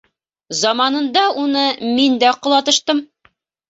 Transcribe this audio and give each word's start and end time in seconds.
Заманында 0.61 1.23
уны 1.43 1.69
мин 1.93 2.19
дә 2.27 2.35
ҡолатыштым. 2.45 3.09